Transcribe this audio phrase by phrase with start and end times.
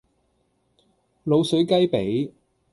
[1.27, 2.33] 滷水雞脾